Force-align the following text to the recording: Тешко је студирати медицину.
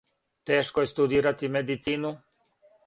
Тешко 0.49 0.85
је 0.85 0.91
студирати 0.93 1.51
медицину. 1.59 2.19